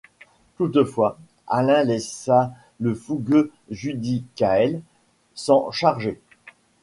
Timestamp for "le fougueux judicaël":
2.79-4.81